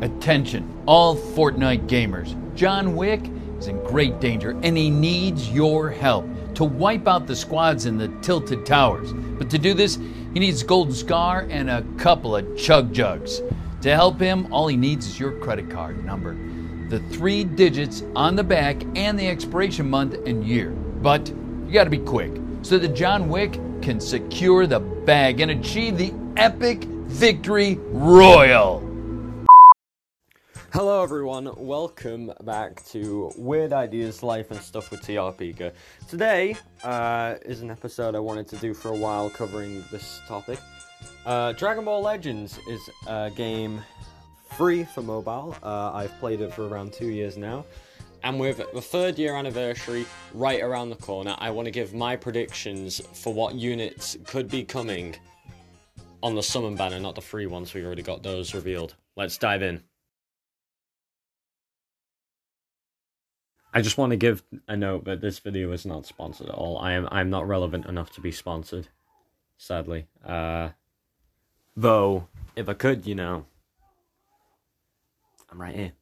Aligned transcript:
Attention, 0.00 0.82
all 0.86 1.16
Fortnite 1.16 1.86
gamers. 1.86 2.34
John 2.54 2.96
Wick 2.96 3.20
is 3.58 3.68
in 3.68 3.82
great 3.84 4.18
danger 4.20 4.58
and 4.62 4.76
he 4.76 4.90
needs 4.90 5.50
your 5.50 5.90
help 5.90 6.26
to 6.54 6.64
wipe 6.64 7.06
out 7.06 7.26
the 7.26 7.36
squads 7.36 7.86
in 7.86 7.98
the 7.98 8.08
Tilted 8.22 8.64
Towers. 8.64 9.12
But 9.12 9.50
to 9.50 9.58
do 9.58 9.74
this, 9.74 9.98
he 10.32 10.40
needs 10.40 10.62
Golden 10.62 10.94
Scar 10.94 11.46
and 11.50 11.68
a 11.68 11.84
couple 11.98 12.34
of 12.34 12.56
Chug 12.56 12.92
Jugs. 12.92 13.42
To 13.82 13.94
help 13.94 14.20
him, 14.20 14.52
all 14.52 14.68
he 14.68 14.76
needs 14.76 15.06
is 15.06 15.20
your 15.20 15.32
credit 15.32 15.70
card 15.70 16.04
number, 16.04 16.36
the 16.88 17.00
three 17.10 17.44
digits 17.44 18.02
on 18.14 18.36
the 18.36 18.44
back, 18.44 18.82
and 18.94 19.18
the 19.18 19.28
expiration 19.28 19.88
month 19.88 20.14
and 20.26 20.44
year. 20.44 20.70
But 20.70 21.28
you 21.28 21.72
gotta 21.72 21.90
be 21.90 21.98
quick 21.98 22.32
so 22.62 22.78
that 22.78 22.94
John 22.94 23.28
Wick 23.28 23.52
can 23.82 24.00
secure 24.00 24.66
the 24.66 24.80
bag 24.80 25.40
and 25.40 25.50
achieve 25.50 25.96
the 25.96 26.12
epic 26.36 26.84
Victory 26.84 27.78
Royale. 27.90 28.89
Hello 30.72 31.02
everyone, 31.02 31.52
welcome 31.56 32.32
back 32.44 32.84
to 32.86 33.32
Weird 33.36 33.72
Ideas, 33.72 34.22
Life 34.22 34.52
and 34.52 34.60
Stuff 34.60 34.92
with 34.92 35.02
TRPika. 35.02 35.72
Today 36.08 36.54
uh, 36.84 37.34
is 37.44 37.60
an 37.60 37.72
episode 37.72 38.14
I 38.14 38.20
wanted 38.20 38.46
to 38.46 38.56
do 38.56 38.72
for 38.72 38.90
a 38.90 38.96
while 38.96 39.28
covering 39.30 39.82
this 39.90 40.20
topic. 40.28 40.60
Uh, 41.26 41.54
Dragon 41.54 41.84
Ball 41.84 42.00
Legends 42.00 42.60
is 42.68 42.88
a 43.08 43.32
game 43.34 43.82
free 44.52 44.84
for 44.84 45.02
mobile. 45.02 45.56
Uh, 45.60 45.90
I've 45.92 46.16
played 46.20 46.40
it 46.40 46.54
for 46.54 46.68
around 46.68 46.92
two 46.92 47.08
years 47.08 47.36
now. 47.36 47.64
And 48.22 48.38
with 48.38 48.62
the 48.72 48.80
third 48.80 49.18
year 49.18 49.34
anniversary 49.34 50.06
right 50.34 50.62
around 50.62 50.90
the 50.90 50.96
corner, 50.96 51.34
I 51.38 51.50
want 51.50 51.66
to 51.66 51.72
give 51.72 51.94
my 51.94 52.14
predictions 52.14 53.00
for 53.12 53.34
what 53.34 53.56
units 53.56 54.16
could 54.24 54.46
be 54.46 54.62
coming 54.62 55.16
on 56.22 56.36
the 56.36 56.42
summon 56.44 56.76
banner, 56.76 57.00
not 57.00 57.16
the 57.16 57.20
free 57.20 57.46
ones, 57.46 57.74
we 57.74 57.84
already 57.84 58.02
got 58.02 58.22
those 58.22 58.54
revealed. 58.54 58.94
Let's 59.16 59.36
dive 59.36 59.62
in. 59.62 59.82
I 63.72 63.82
just 63.82 63.98
want 63.98 64.10
to 64.10 64.16
give 64.16 64.42
a 64.66 64.76
note 64.76 65.04
that 65.04 65.20
this 65.20 65.38
video 65.38 65.70
is 65.72 65.86
not 65.86 66.04
sponsored 66.04 66.48
at 66.48 66.54
all. 66.54 66.78
I 66.78 66.92
am 66.92 67.08
I'm 67.10 67.30
not 67.30 67.46
relevant 67.46 67.86
enough 67.86 68.10
to 68.12 68.20
be 68.20 68.32
sponsored, 68.32 68.88
sadly. 69.58 70.06
Uh, 70.24 70.70
though, 71.76 72.26
if 72.56 72.68
I 72.68 72.74
could, 72.74 73.06
you 73.06 73.14
know, 73.14 73.46
I'm 75.50 75.60
right 75.60 75.74
here. 75.74 75.92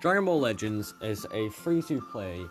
Dragon 0.00 0.24
Ball 0.24 0.40
Legends 0.40 0.94
is 1.02 1.26
a 1.32 1.48
free-to-play 1.50 2.44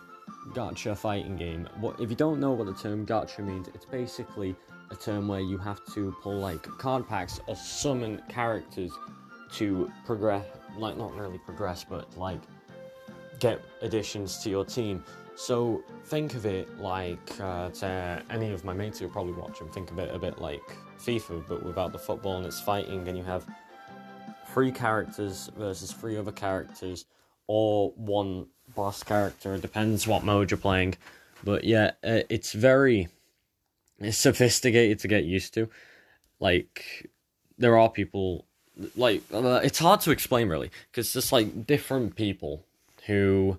gacha 0.50 0.96
fighting 0.96 1.36
game. 1.36 1.68
What 1.80 2.00
if 2.00 2.10
you 2.10 2.16
don't 2.16 2.40
know 2.40 2.52
what 2.52 2.66
the 2.66 2.74
term 2.74 3.04
gacha 3.04 3.40
means? 3.40 3.68
It's 3.74 3.84
basically 3.84 4.54
a 4.90 4.96
term 4.96 5.26
where 5.26 5.40
you 5.40 5.58
have 5.58 5.80
to 5.94 6.14
pull 6.22 6.38
like 6.38 6.62
card 6.62 7.08
packs 7.08 7.40
or 7.48 7.56
summon 7.56 8.22
characters 8.28 8.92
to 9.54 9.90
progress, 10.06 10.46
like 10.78 10.96
not 10.96 11.14
really 11.16 11.38
progress, 11.38 11.84
but 11.84 12.16
like 12.16 12.40
get 13.42 13.60
additions 13.80 14.38
to 14.38 14.48
your 14.48 14.64
team. 14.64 15.02
So 15.34 15.82
think 16.04 16.34
of 16.34 16.46
it 16.46 16.78
like 16.78 17.40
uh, 17.40 17.70
to 17.70 18.22
any 18.30 18.52
of 18.52 18.64
my 18.64 18.72
mates 18.72 19.00
who 19.00 19.08
probably 19.08 19.32
watch 19.32 19.58
them. 19.58 19.68
Think 19.70 19.90
of 19.90 19.98
it 19.98 20.14
a 20.14 20.18
bit 20.18 20.38
like 20.38 20.62
FIFA, 21.00 21.44
but 21.48 21.64
without 21.64 21.90
the 21.90 21.98
football 21.98 22.36
and 22.36 22.46
it's 22.46 22.60
fighting, 22.60 23.08
and 23.08 23.18
you 23.18 23.24
have 23.24 23.44
three 24.54 24.70
characters 24.70 25.50
versus 25.58 25.90
three 25.90 26.16
other 26.16 26.30
characters, 26.30 27.06
or 27.48 27.90
one 27.96 28.46
boss 28.76 29.02
character. 29.02 29.54
It 29.54 29.62
depends 29.62 30.06
what 30.06 30.22
mode 30.22 30.52
you're 30.52 30.58
playing. 30.58 30.94
But 31.42 31.64
yeah, 31.64 31.92
uh, 32.04 32.20
it's 32.30 32.52
very 32.52 33.08
sophisticated 34.12 35.00
to 35.00 35.08
get 35.08 35.24
used 35.24 35.54
to. 35.54 35.68
Like 36.38 37.10
there 37.58 37.76
are 37.76 37.88
people 37.88 38.46
like 38.96 39.22
uh, 39.34 39.60
it's 39.64 39.80
hard 39.80 40.00
to 40.02 40.12
explain 40.12 40.48
really 40.48 40.70
because 40.90 41.14
it's 41.16 41.32
like 41.32 41.66
different 41.66 42.14
people 42.14 42.64
who 43.06 43.58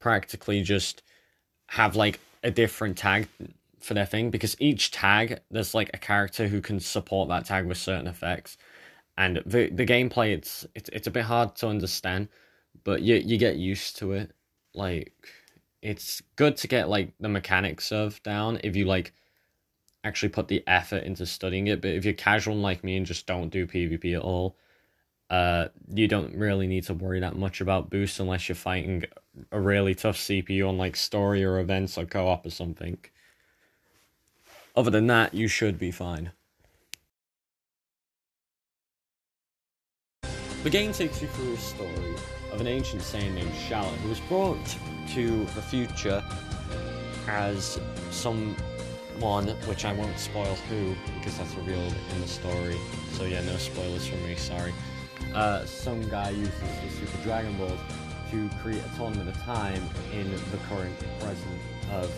practically 0.00 0.62
just 0.62 1.02
have 1.68 1.96
like 1.96 2.20
a 2.42 2.50
different 2.50 2.96
tag 2.96 3.28
for 3.80 3.94
their 3.94 4.06
thing 4.06 4.30
because 4.30 4.56
each 4.60 4.90
tag 4.90 5.40
there's 5.50 5.74
like 5.74 5.90
a 5.94 5.98
character 5.98 6.48
who 6.48 6.60
can 6.60 6.80
support 6.80 7.28
that 7.28 7.44
tag 7.44 7.66
with 7.66 7.78
certain 7.78 8.06
effects. 8.06 8.56
And 9.16 9.42
the 9.46 9.70
the 9.70 9.86
gameplay 9.86 10.32
it's 10.32 10.66
it's 10.74 10.88
it's 10.90 11.06
a 11.06 11.10
bit 11.10 11.24
hard 11.24 11.56
to 11.56 11.68
understand 11.68 12.28
but 12.84 13.02
you 13.02 13.16
you 13.16 13.38
get 13.38 13.56
used 13.56 13.98
to 13.98 14.12
it. 14.12 14.32
Like 14.74 15.12
it's 15.82 16.22
good 16.36 16.56
to 16.58 16.68
get 16.68 16.88
like 16.88 17.12
the 17.20 17.28
mechanics 17.28 17.92
of 17.92 18.22
down 18.22 18.60
if 18.64 18.76
you 18.76 18.84
like 18.84 19.12
actually 20.04 20.28
put 20.28 20.48
the 20.48 20.62
effort 20.66 21.02
into 21.04 21.26
studying 21.26 21.66
it 21.66 21.80
but 21.80 21.90
if 21.90 22.04
you're 22.04 22.14
casual 22.14 22.56
like 22.56 22.82
me 22.82 22.96
and 22.96 23.06
just 23.06 23.26
don't 23.26 23.50
do 23.50 23.66
pvp 23.66 24.14
at 24.14 24.22
all 24.22 24.56
uh, 25.30 25.68
you 25.92 26.08
don't 26.08 26.34
really 26.34 26.66
need 26.66 26.84
to 26.84 26.94
worry 26.94 27.20
that 27.20 27.36
much 27.36 27.60
about 27.60 27.90
boosts 27.90 28.18
unless 28.18 28.48
you're 28.48 28.56
fighting 28.56 29.04
a 29.52 29.60
really 29.60 29.94
tough 29.94 30.16
CPU 30.16 30.68
on 30.68 30.78
like 30.78 30.96
story 30.96 31.44
or 31.44 31.58
events 31.58 31.98
or 31.98 32.06
co-op 32.06 32.46
or 32.46 32.50
something. 32.50 32.98
Other 34.74 34.90
than 34.90 35.06
that, 35.08 35.34
you 35.34 35.48
should 35.48 35.78
be 35.78 35.90
fine. 35.90 36.32
The 40.62 40.70
game 40.70 40.92
takes 40.92 41.20
you 41.20 41.28
through 41.28 41.54
a 41.54 41.58
story 41.58 42.14
of 42.52 42.60
an 42.60 42.66
ancient 42.66 43.02
Saiyan 43.02 43.34
named 43.34 43.54
Shallot 43.68 43.94
who 44.00 44.08
was 44.08 44.20
brought 44.20 44.76
to 45.10 45.44
the 45.54 45.62
future 45.62 46.24
as 47.28 47.78
someone, 48.10 49.46
which 49.66 49.84
I 49.84 49.92
won't 49.92 50.18
spoil 50.18 50.54
who, 50.70 50.94
because 51.16 51.36
that's 51.36 51.54
revealed 51.54 51.94
in 52.14 52.20
the 52.20 52.28
story. 52.28 52.78
So 53.12 53.24
yeah, 53.24 53.42
no 53.42 53.56
spoilers 53.56 54.06
from 54.06 54.22
me, 54.24 54.34
sorry 54.36 54.72
uh, 55.34 55.64
some 55.64 56.08
guy 56.08 56.30
uses 56.30 56.54
the 56.58 56.90
Super 56.90 57.22
Dragon 57.22 57.56
Balls 57.58 57.78
to 58.30 58.48
create 58.60 58.82
a 58.84 58.96
tournament 58.96 59.28
of 59.28 59.36
time 59.42 59.82
in 60.12 60.30
the 60.30 60.58
current 60.68 60.94
present 61.20 61.60
of 61.92 62.12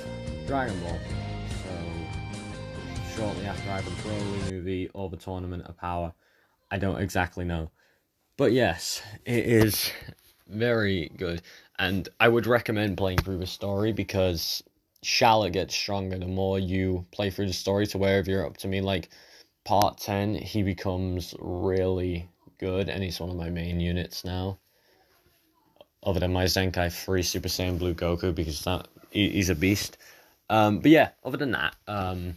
Dragon 0.47 0.79
Ball. 0.81 0.99
So, 1.65 3.17
shortly 3.17 3.47
after 3.47 3.71
either 3.71 3.91
the 3.91 3.97
Broly 3.97 4.51
movie 4.51 4.89
or 4.95 5.09
the 5.09 5.17
Tournament 5.17 5.65
of 5.67 5.77
Power, 5.77 6.13
I 6.71 6.79
don't 6.79 7.01
exactly 7.01 7.45
know. 7.45 7.71
But 8.37 8.53
yes, 8.53 9.03
it 9.25 9.45
is 9.45 9.91
very 10.49 11.11
good, 11.17 11.43
and 11.79 12.09
I 12.19 12.29
would 12.29 12.47
recommend 12.47 12.97
playing 12.97 13.19
through 13.19 13.39
the 13.39 13.47
story 13.47 13.93
because 13.93 14.63
Shallot 15.03 15.53
gets 15.53 15.75
stronger 15.75 16.19
the 16.19 16.27
more 16.27 16.59
you 16.59 17.07
play 17.13 17.31
through 17.31 17.47
the 17.47 17.53
story. 17.53 17.87
To 17.89 17.99
wherever 17.99 18.31
you're 18.31 18.47
up 18.47 18.57
to 18.59 18.69
me, 18.69 18.81
like 18.81 19.11
part 19.65 19.99
ten, 19.99 20.35
he 20.35 20.63
becomes 20.63 21.35
really 21.39 22.29
good, 22.61 22.89
and 22.89 23.03
he's 23.03 23.19
one 23.19 23.31
of 23.31 23.37
my 23.37 23.51
main 23.51 23.81
units 23.81 24.25
now. 24.25 24.59
Other 26.03 26.21
than 26.21 26.33
my 26.33 26.45
Zenkai 26.45 26.93
Free 26.93 27.23
Super 27.23 27.49
Saiyan 27.49 27.79
Blue 27.79 27.95
Goku, 27.95 28.35
because 28.35 28.63
that 28.65 28.87
he, 29.11 29.31
he's 29.31 29.49
a 29.49 29.55
beast. 29.55 29.99
Um, 30.49 30.81
but 30.81 30.91
yeah, 30.91 31.11
other 31.25 31.37
than 31.37 31.53
that, 31.53 31.75
um, 31.89 32.37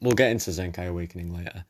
we'll 0.00 0.14
get 0.14 0.30
into 0.30 0.50
Zenkai 0.50 0.88
Awakening 0.88 1.34
later. 1.34 1.64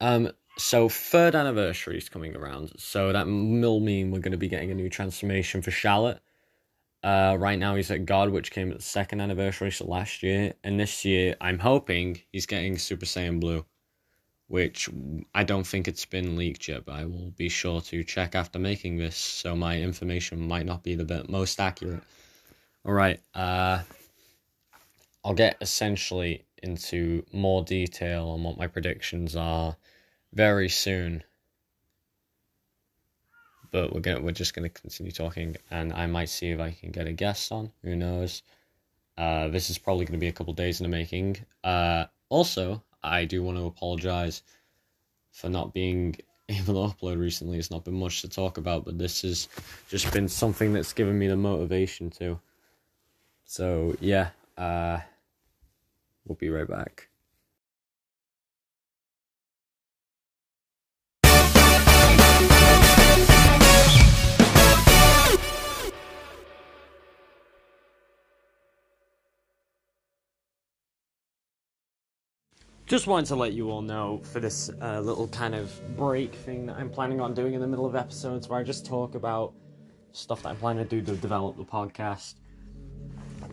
Um, 0.00 0.30
so 0.56 0.88
third 0.88 1.34
anniversary 1.34 1.98
is 1.98 2.08
coming 2.08 2.36
around, 2.36 2.72
so 2.76 3.12
that 3.12 3.26
will 3.26 3.80
mean 3.80 4.10
we're 4.10 4.20
going 4.20 4.32
to 4.32 4.38
be 4.38 4.48
getting 4.48 4.70
a 4.70 4.74
new 4.74 4.88
transformation 4.88 5.62
for 5.62 5.70
Shallot. 5.70 6.20
Uh, 7.02 7.36
right 7.38 7.58
now 7.58 7.74
he's 7.74 7.90
at 7.90 8.06
God, 8.06 8.30
which 8.30 8.50
came 8.50 8.70
at 8.70 8.78
the 8.78 8.82
second 8.82 9.20
anniversary, 9.20 9.70
so 9.70 9.84
last 9.86 10.22
year, 10.22 10.54
and 10.64 10.80
this 10.80 11.04
year 11.04 11.36
I'm 11.40 11.58
hoping 11.58 12.22
he's 12.32 12.46
getting 12.46 12.78
Super 12.78 13.04
Saiyan 13.04 13.40
Blue 13.40 13.66
which 14.54 14.88
I 15.34 15.42
don't 15.42 15.66
think 15.66 15.88
it's 15.88 16.04
been 16.04 16.36
leaked 16.36 16.68
yet, 16.68 16.84
but 16.84 16.92
I 16.92 17.06
will 17.06 17.32
be 17.36 17.48
sure 17.48 17.80
to 17.80 18.04
check 18.04 18.36
after 18.36 18.60
making 18.60 18.98
this, 18.98 19.16
so 19.16 19.56
my 19.56 19.80
information 19.80 20.46
might 20.46 20.64
not 20.64 20.84
be 20.84 20.94
the 20.94 21.26
most 21.28 21.58
accurate. 21.58 22.04
Alright, 22.86 23.18
uh, 23.34 23.80
I'll 25.24 25.34
get 25.34 25.56
essentially 25.60 26.44
into 26.62 27.24
more 27.32 27.64
detail 27.64 28.28
on 28.28 28.44
what 28.44 28.56
my 28.56 28.68
predictions 28.68 29.34
are 29.34 29.74
very 30.32 30.68
soon. 30.68 31.24
But 33.72 33.92
we're 33.92 34.02
gonna 34.02 34.20
we're 34.20 34.30
just 34.30 34.54
gonna 34.54 34.68
continue 34.68 35.10
talking, 35.10 35.56
and 35.72 35.92
I 35.92 36.06
might 36.06 36.28
see 36.28 36.50
if 36.50 36.60
I 36.60 36.70
can 36.70 36.92
get 36.92 37.08
a 37.08 37.12
guest 37.12 37.50
on. 37.50 37.72
Who 37.82 37.96
knows? 37.96 38.44
Uh, 39.18 39.48
this 39.48 39.68
is 39.68 39.78
probably 39.78 40.04
gonna 40.04 40.18
be 40.18 40.28
a 40.28 40.38
couple 40.38 40.52
days 40.52 40.78
in 40.78 40.84
the 40.84 40.96
making. 40.96 41.38
Uh, 41.64 42.04
also, 42.28 42.84
I 43.04 43.26
do 43.26 43.42
want 43.42 43.58
to 43.58 43.66
apologize 43.66 44.42
for 45.30 45.48
not 45.48 45.74
being 45.74 46.16
able 46.48 46.88
to 46.88 46.94
upload 46.94 47.18
recently. 47.18 47.58
It's 47.58 47.70
not 47.70 47.84
been 47.84 47.94
much 47.94 48.22
to 48.22 48.28
talk 48.28 48.58
about, 48.58 48.84
but 48.84 48.98
this 48.98 49.22
has 49.22 49.48
just 49.88 50.12
been 50.12 50.28
something 50.28 50.72
that's 50.72 50.92
given 50.92 51.18
me 51.18 51.28
the 51.28 51.36
motivation 51.36 52.10
to. 52.10 52.40
So, 53.44 53.96
yeah, 54.00 54.30
uh, 54.56 55.00
we'll 56.26 56.36
be 56.36 56.48
right 56.48 56.68
back. 56.68 57.08
Just 72.94 73.08
wanted 73.08 73.26
to 73.26 73.34
let 73.34 73.52
you 73.52 73.72
all 73.72 73.82
know 73.82 74.20
for 74.22 74.38
this 74.38 74.70
uh, 74.80 75.00
little 75.00 75.26
kind 75.26 75.52
of 75.52 75.96
break 75.96 76.32
thing 76.32 76.64
that 76.64 76.76
I'm 76.76 76.88
planning 76.88 77.20
on 77.20 77.34
doing 77.34 77.54
in 77.54 77.60
the 77.60 77.66
middle 77.66 77.86
of 77.86 77.96
episodes 77.96 78.48
where 78.48 78.56
I 78.56 78.62
just 78.62 78.86
talk 78.86 79.16
about 79.16 79.52
stuff 80.12 80.42
that 80.42 80.50
I'm 80.50 80.56
planning 80.58 80.84
to 80.84 80.88
do 80.88 81.02
to 81.12 81.20
develop 81.20 81.56
the 81.56 81.64
podcast. 81.64 82.34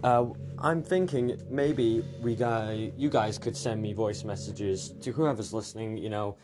Uh, 0.03 0.25
I'm 0.59 0.83
thinking 0.83 1.41
maybe 1.49 2.05
we 2.21 2.35
guy, 2.35 2.91
you 2.95 3.09
guys 3.09 3.39
could 3.39 3.57
send 3.57 3.81
me 3.81 3.93
voice 3.93 4.23
messages 4.23 4.93
to 5.01 5.11
whoever's 5.11 5.55
listening, 5.55 5.97
you 5.97 6.11
know, 6.11 6.35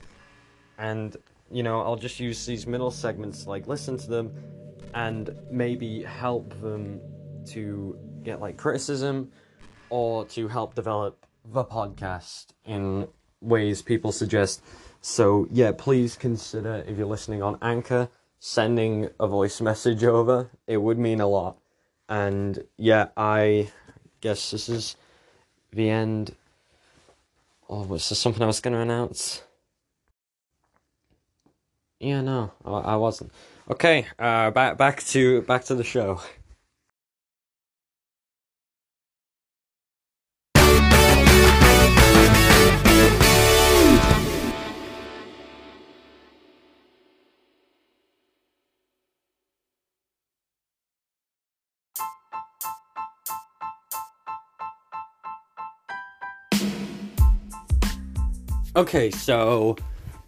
and 0.80 1.18
you 1.52 1.62
know 1.62 1.82
I'll 1.82 1.98
just 1.98 2.20
use 2.20 2.48
these 2.48 2.66
middle 2.66 2.90
segments 2.90 3.46
like 3.46 3.68
listen 3.68 3.96
to 4.00 4.08
them 4.08 4.34
and 4.96 5.38
maybe 5.52 6.02
help 6.02 6.60
them 6.62 7.00
to 7.50 7.96
get 8.24 8.42
like 8.42 8.58
criticism 8.58 9.32
or 9.92 10.26
to 10.26 10.48
help 10.48 10.74
develop 10.74 11.27
the 11.52 11.64
podcast 11.64 12.48
in 12.66 13.08
ways 13.42 13.82
people 13.82 14.12
suggest. 14.12 14.62
So, 15.02 15.48
yeah, 15.52 15.72
please 15.72 16.16
consider 16.16 16.84
if 16.88 16.98
you're 16.98 17.08
listening 17.08 17.42
on 17.42 17.58
Anchor, 17.62 18.10
sending 18.40 19.10
a 19.20 19.28
voice 19.28 19.62
message 19.62 20.04
over. 20.04 20.50
It 20.68 20.78
would 20.78 21.00
mean 21.00 21.22
a 21.22 21.28
lot. 21.28 21.58
And 22.10 22.64
yeah, 22.78 23.08
I 23.16 23.72
guess 24.22 24.52
this 24.52 24.70
is 24.70 24.96
the 25.72 25.90
end. 25.90 26.36
Oh, 27.70 27.84
was 27.84 28.10
there 28.10 28.16
something 28.16 28.44
I 28.44 28.48
was 28.48 28.62
going 28.62 28.74
to 28.74 28.80
announce? 28.80 29.44
Yeah, 32.00 32.22
no, 32.22 32.52
I, 32.64 32.72
I 32.72 32.96
wasn't. 32.96 33.32
Okay, 33.70 34.06
uh, 34.18 34.52
back 34.52 34.78
back 34.78 35.04
to 35.08 35.42
back 35.42 35.66
to 35.66 35.76
the 35.76 35.84
show. 35.84 36.22
Okay, 58.78 59.10
so 59.10 59.76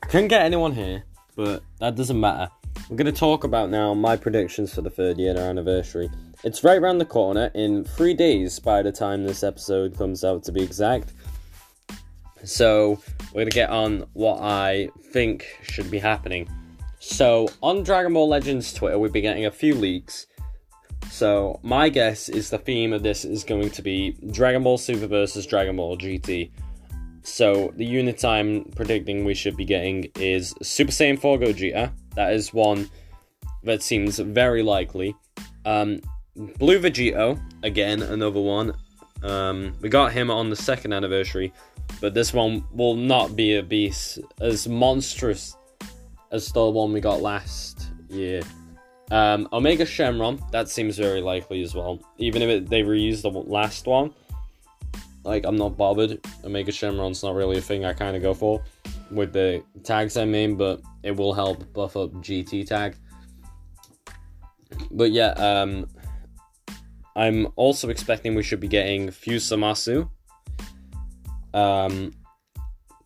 couldn't 0.02 0.30
get 0.30 0.42
anyone 0.42 0.72
here, 0.72 1.04
but 1.36 1.62
that 1.80 1.96
doesn't 1.96 2.20
matter. 2.20 2.52
We're 2.90 2.96
going 2.96 3.06
to 3.06 3.12
talk 3.12 3.44
about 3.44 3.70
now 3.70 3.94
my 3.94 4.16
predictions 4.16 4.74
for 4.74 4.82
the 4.82 4.90
third 4.90 5.20
year 5.20 5.38
anniversary. 5.38 6.10
It's 6.44 6.64
right 6.64 6.80
around 6.80 6.98
the 6.98 7.06
corner 7.06 7.52
in 7.54 7.84
three 7.84 8.16
days 8.16 8.58
by 8.58 8.82
the 8.82 8.92
time 8.92 9.24
this 9.24 9.44
episode 9.44 9.96
comes 9.96 10.24
out, 10.24 10.44
to 10.46 10.52
be 10.52 10.64
exact. 10.64 11.14
So, 12.44 13.00
we're 13.34 13.42
going 13.42 13.52
to 13.52 13.54
get 13.54 13.70
on 13.70 14.08
what 14.14 14.42
I 14.42 14.90
think 15.12 15.46
should 15.62 15.92
be 15.92 16.00
happening. 16.00 16.50
So, 16.98 17.50
on 17.62 17.84
Dragon 17.84 18.14
Ball 18.14 18.28
Legends 18.28 18.74
Twitter, 18.74 18.98
we've 18.98 19.14
been 19.14 19.22
getting 19.22 19.46
a 19.46 19.52
few 19.52 19.76
leaks. 19.76 20.26
So, 21.12 21.60
my 21.62 21.88
guess 21.90 22.30
is 22.30 22.50
the 22.50 22.58
theme 22.58 22.94
of 22.94 23.04
this 23.04 23.26
is 23.26 23.44
going 23.44 23.70
to 23.70 23.84
be 23.84 24.18
Dragon 24.32 24.64
Ball 24.64 24.80
Super 24.80 25.06
versus 25.06 25.46
Dragon 25.46 25.76
Ball 25.76 26.00
GT. 26.00 26.50
So 27.30 27.72
the 27.76 27.86
unit 27.86 28.26
I'm 28.26 28.66
predicting 28.76 29.24
we 29.24 29.34
should 29.34 29.56
be 29.56 29.66
getting 29.66 30.12
is 30.16 30.54
Super 30.62 30.92
Saiyan 30.92 31.20
4 31.20 31.38
Gogeta. 31.38 31.92
That 32.16 32.34
is 32.34 32.54
one 32.54 32.90
that 33.64 33.84
seems 33.84 34.20
very 34.20 34.64
likely. 34.64 35.16
Um, 35.64 36.02
Blue 36.36 36.80
Vegito, 36.80 37.40
again, 37.64 38.02
another 38.02 38.40
one. 38.40 38.74
Um, 39.24 39.76
we 39.82 39.90
got 39.90 40.12
him 40.12 40.32
on 40.32 40.50
the 40.50 40.56
second 40.56 40.94
anniversary, 40.94 41.54
but 42.02 42.14
this 42.14 42.34
one 42.34 42.64
will 42.72 42.96
not 42.96 43.36
be 43.36 43.56
a 43.56 43.64
beast 43.64 44.20
as 44.42 44.68
monstrous 44.68 45.56
as 46.32 46.52
the 46.52 46.70
one 46.70 46.94
we 46.94 47.00
got 47.00 47.22
last 47.22 47.88
year. 48.10 48.42
Um, 49.12 49.48
Omega 49.52 49.86
Shenron, 49.86 50.50
that 50.52 50.70
seems 50.70 50.98
very 50.98 51.22
likely 51.22 51.62
as 51.62 51.76
well. 51.76 52.00
Even 52.18 52.42
if 52.42 52.50
it, 52.50 52.70
they 52.70 52.84
reused 52.84 53.24
the 53.24 53.30
last 53.30 53.86
one, 53.86 54.14
like 55.24 55.46
I'm 55.46 55.58
not 55.58 55.78
bothered. 55.78 56.20
Omega 56.44 56.72
Shenron's 56.72 57.24
not 57.24 57.36
really 57.36 57.58
a 57.58 57.62
thing 57.62 57.86
I 57.86 57.94
kind 57.94 58.16
of 58.16 58.22
go 58.22 58.34
for 58.34 58.64
with 59.12 59.34
the 59.34 59.64
tags 59.84 60.18
I 60.18 60.26
mean, 60.26 60.56
but 60.56 60.82
it 61.04 61.16
will 61.16 61.34
help 61.34 61.72
buff 61.74 61.98
up 61.98 62.12
GT 62.14 62.66
tag. 62.66 62.96
But 64.92 65.12
yeah, 65.12 65.32
um, 65.32 65.88
I'm 67.16 67.48
also 67.56 67.90
expecting 67.90 68.36
we 68.36 68.44
should 68.44 68.60
be 68.60 68.68
getting 68.68 69.12
Fuse 69.12 69.50
Zamasu, 69.50 70.10
um, 71.54 72.12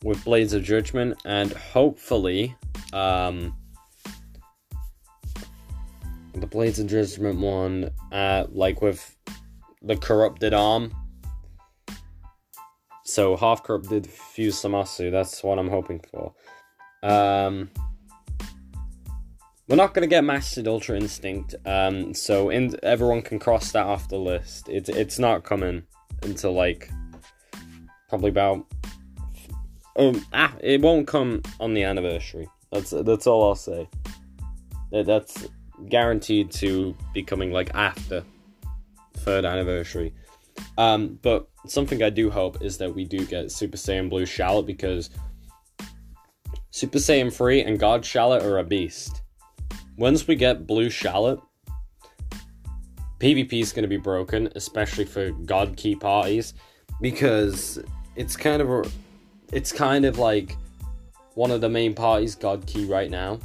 with 0.04 0.24
Blades 0.24 0.54
of 0.54 0.64
Judgment, 0.64 1.20
and 1.26 1.52
hopefully, 1.54 2.56
um, 2.92 3.56
the 6.34 6.48
Blades 6.48 6.80
of 6.80 6.88
Judgment 6.88 7.40
one, 7.40 7.90
uh, 8.12 8.46
like 8.52 8.82
with 8.82 9.16
the 9.82 9.96
corrupted 9.96 10.54
arm 10.54 10.94
so 13.04 13.36
half 13.36 13.64
did 13.90 14.08
fuse 14.08 14.62
Zamasu. 14.62 15.12
That's 15.12 15.44
what 15.44 15.60
I'm 15.60 15.70
hoping 15.70 16.02
for. 16.12 16.34
Um, 17.04 17.70
we're 19.68 19.76
not 19.76 19.94
gonna 19.94 20.08
get 20.08 20.24
mastered 20.24 20.68
Ultra 20.68 20.98
Instinct. 20.98 21.56
Um, 21.66 22.14
so 22.14 22.50
in, 22.50 22.76
everyone 22.84 23.22
can 23.22 23.40
cross 23.40 23.72
that 23.74 23.86
off 23.86 24.10
the 24.10 24.18
list. 24.18 24.70
It's 24.70 24.90
it's 24.90 25.20
not 25.20 25.44
coming 25.44 25.84
until 26.22 26.54
like 26.54 26.90
probably 28.10 28.30
about. 28.30 28.66
Um, 29.96 30.26
ah, 30.34 30.54
it 30.60 30.82
won't 30.82 31.08
come 31.08 31.44
on 31.60 31.74
the 31.74 31.84
anniversary. 31.84 32.48
That's 32.72 32.92
that's 32.92 33.28
all 33.28 33.44
I'll 33.44 33.56
say. 33.56 33.88
That's 34.92 35.48
guaranteed 35.90 36.52
to 36.52 36.96
be 37.14 37.24
coming 37.24 37.52
like 37.52 37.74
after 37.74 38.24
third 39.18 39.46
anniversary. 39.46 40.14
Um, 40.78 41.20
but 41.22 41.48
something 41.68 42.02
I 42.04 42.10
do 42.10 42.30
hope 42.30 42.62
is 42.62 42.78
that 42.78 42.94
we 42.94 43.06
do 43.06 43.26
get 43.26 43.52
Super 43.52 43.78
Saiyan 43.78 44.10
Blue 44.10 44.26
Shallot 44.26 44.66
because 44.66 45.10
Super 46.72 46.98
Saiyan 46.98 47.32
3 47.32 47.64
and 47.64 47.80
God 47.80 48.04
Shallot 48.04 48.44
are 48.44 48.58
a 48.58 48.64
beast. 48.64 49.22
Once 49.98 50.28
we 50.28 50.36
get 50.36 50.66
Blue 50.66 50.90
Shallot, 50.90 51.40
PvP 53.20 53.62
is 53.62 53.72
going 53.72 53.84
to 53.84 53.88
be 53.88 53.98
broken, 53.98 54.50
especially 54.56 55.06
for 55.06 55.32
God 55.32 55.78
Ki 55.78 55.96
parties, 55.96 56.56
because 57.00 57.82
it's 58.16 58.36
kind 58.36 58.62
of 58.62 58.70
a, 58.70 58.84
it's 59.52 59.72
kind 59.72 60.04
of 60.04 60.18
like 60.18 60.58
one 61.36 61.52
of 61.52 61.62
the 61.62 61.70
main 61.70 61.94
parties 61.94 62.36
God 62.36 62.66
Ki, 62.66 62.86
right 62.86 63.10
now. 63.10 63.40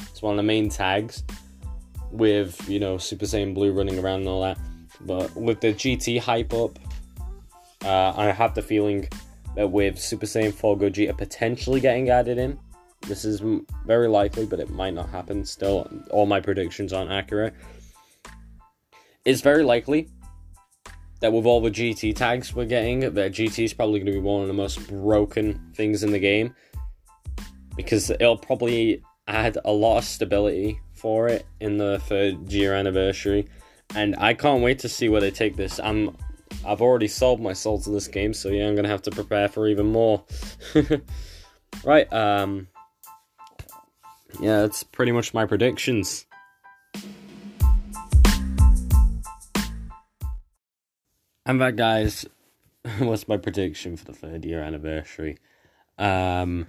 It's 0.00 0.20
one 0.20 0.32
of 0.32 0.36
the 0.36 0.42
main 0.42 0.68
tags 0.68 1.22
with 2.10 2.68
you 2.68 2.80
know 2.80 2.98
Super 2.98 3.26
Saiyan 3.26 3.54
Blue 3.54 3.72
running 3.72 3.98
around 3.98 4.20
and 4.20 4.28
all 4.28 4.42
that. 4.42 4.58
But 5.00 5.34
with 5.36 5.60
the 5.60 5.74
GT 5.74 6.20
hype 6.20 6.52
up, 6.52 6.78
uh, 7.84 8.12
I 8.16 8.26
have 8.26 8.54
the 8.54 8.62
feeling 8.62 9.08
that 9.54 9.70
with 9.70 9.98
Super 9.98 10.26
Saiyan 10.26 10.54
4 10.54 10.76
Gogeta 10.76 11.16
potentially 11.16 11.80
getting 11.80 12.10
added 12.10 12.38
in, 12.38 12.58
this 13.06 13.24
is 13.24 13.42
very 13.84 14.08
likely, 14.08 14.46
but 14.46 14.60
it 14.60 14.70
might 14.70 14.94
not 14.94 15.08
happen. 15.08 15.44
Still, 15.44 15.88
all 16.10 16.26
my 16.26 16.40
predictions 16.40 16.92
aren't 16.92 17.10
accurate. 17.10 17.54
It's 19.24 19.40
very 19.40 19.62
likely 19.62 20.08
that 21.20 21.32
with 21.32 21.46
all 21.46 21.60
the 21.60 21.70
GT 21.70 22.14
tags 22.14 22.54
we're 22.54 22.66
getting, 22.66 23.00
that 23.00 23.32
GT 23.32 23.64
is 23.64 23.72
probably 23.72 24.00
going 24.00 24.06
to 24.06 24.12
be 24.12 24.18
one 24.18 24.42
of 24.42 24.48
the 24.48 24.54
most 24.54 24.86
broken 24.88 25.72
things 25.74 26.02
in 26.02 26.12
the 26.12 26.18
game 26.18 26.54
because 27.76 28.10
it'll 28.10 28.38
probably 28.38 29.02
add 29.28 29.58
a 29.64 29.72
lot 29.72 29.98
of 29.98 30.04
stability 30.04 30.80
for 30.94 31.28
it 31.28 31.46
in 31.60 31.76
the 31.76 31.98
third 32.00 32.50
year 32.52 32.74
anniversary 32.74 33.46
and 33.94 34.16
I 34.18 34.34
can't 34.34 34.62
wait 34.62 34.80
to 34.80 34.88
see 34.88 35.08
where 35.08 35.20
they 35.20 35.30
take 35.30 35.56
this. 35.56 35.78
I'm 35.80 36.16
I've 36.64 36.80
already 36.80 37.08
sold 37.08 37.40
my 37.40 37.52
soul 37.52 37.80
to 37.80 37.90
this 37.90 38.08
game, 38.08 38.34
so 38.34 38.48
yeah, 38.48 38.66
I'm 38.66 38.74
gonna 38.74 38.88
have 38.88 39.02
to 39.02 39.10
prepare 39.10 39.48
for 39.48 39.68
even 39.68 39.86
more. 39.86 40.24
right, 41.84 42.12
um 42.12 42.68
yeah, 44.40 44.62
that's 44.62 44.82
pretty 44.82 45.12
much 45.12 45.32
my 45.32 45.46
predictions. 45.46 46.26
And 51.46 51.60
that 51.60 51.76
guys 51.76 52.26
what's 52.98 53.28
my 53.28 53.36
prediction 53.36 53.96
for 53.96 54.04
the 54.04 54.12
third 54.12 54.44
year 54.44 54.60
anniversary. 54.60 55.38
Um 55.98 56.66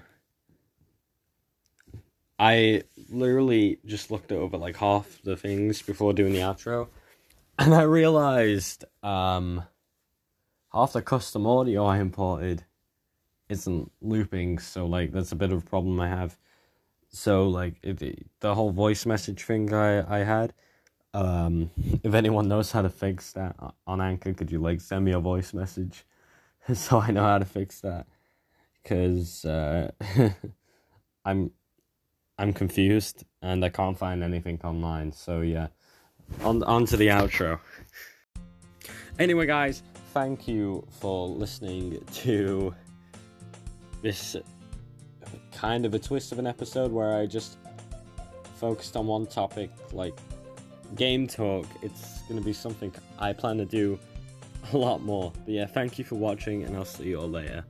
I 2.40 2.84
literally 3.10 3.80
just 3.86 4.12
looked 4.12 4.32
over 4.32 4.58
like 4.58 4.78
half 4.78 5.20
the 5.24 5.36
things 5.36 5.82
before 5.82 6.14
doing 6.14 6.34
the 6.34 6.40
outro 6.40 6.88
and 7.60 7.74
I 7.74 7.84
realized 7.84 8.86
um, 9.04 9.64
half 10.74 10.94
the 10.94 11.02
custom 11.02 11.48
audio 11.48 11.86
I 11.86 12.00
imported 12.00 12.64
isn't 13.50 13.92
looping, 14.02 14.60
so 14.60 14.86
like 14.86 15.12
that's 15.12 15.32
a 15.32 15.36
bit 15.36 15.52
of 15.52 15.60
a 15.60 15.66
problem 15.66 16.00
I 16.00 16.10
have. 16.10 16.38
So 17.10 17.48
like 17.48 17.76
it, 17.84 18.28
the 18.40 18.56
whole 18.56 18.72
voice 18.72 19.06
message 19.06 19.44
thing 19.44 19.74
I 19.74 20.20
I 20.22 20.24
had, 20.24 20.54
um, 21.14 21.72
if 22.04 22.14
anyone 22.14 22.48
knows 22.48 22.72
how 22.72 22.82
to 22.84 22.90
fix 22.90 23.34
that 23.34 23.56
on 23.86 24.02
Anchor, 24.02 24.34
could 24.34 24.52
you 24.52 24.60
like 24.60 24.82
send 24.82 25.06
me 25.06 25.14
a 25.14 25.20
voice 25.20 25.54
message 25.54 26.06
so 26.74 27.00
I 27.00 27.12
know 27.12 27.24
how 27.24 27.38
to 27.40 27.46
fix 27.46 27.82
that? 27.82 28.08
because 28.88 29.44
uh, 29.46 29.92
I'm 31.26 31.52
I'm 32.38 32.54
confused 32.54 33.26
and 33.42 33.66
I 33.66 33.70
can't 33.70 33.98
find 33.98 34.24
anything 34.24 34.60
online. 34.64 35.12
So 35.12 35.42
yeah, 35.42 35.68
on 36.44 36.64
on 36.64 36.86
to 36.88 36.98
the 36.98 37.08
outro. 37.08 37.60
Anyway, 39.20 39.46
guys, 39.46 39.84
thank 40.14 40.48
you 40.48 40.86
for 41.00 41.28
listening 41.28 42.04
to 42.14 42.74
this 44.02 44.36
kind 45.52 45.86
of 45.86 45.94
a 45.94 46.00
twist 46.00 46.32
of 46.32 46.40
an 46.40 46.48
episode 46.48 46.92
where 46.92 47.16
I 47.16 47.26
just 47.26 47.58
focused 48.56 48.96
on 48.96 49.08
one 49.08 49.26
topic, 49.26 49.72
like 49.92 50.18
game 50.96 51.28
talk. 51.28 51.66
It's 51.82 52.22
gonna 52.28 52.42
be 52.42 52.54
something 52.54 52.94
I 53.20 53.34
plan 53.34 53.58
to 53.58 53.66
do 53.66 54.00
a 54.74 54.78
lot 54.78 55.02
more. 55.02 55.32
But 55.46 55.54
yeah, 55.54 55.66
thank 55.66 55.98
you 55.98 56.06
for 56.06 56.16
watching, 56.16 56.64
and 56.64 56.76
I'll 56.76 56.86
see 56.86 57.06
you 57.06 57.20
all 57.20 57.30
later. 57.30 57.64